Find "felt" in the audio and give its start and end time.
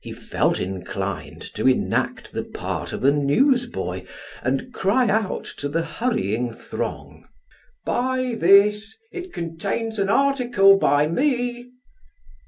0.12-0.60